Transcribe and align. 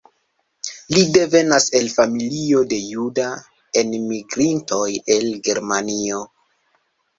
Li 0.95 1.01
devenas 1.17 1.67
el 1.79 1.85
familio 1.97 2.63
de 2.73 2.81
juda 2.87 3.29
enmigrintoj 3.83 4.83
el 5.19 5.31
Germanio. 5.51 6.27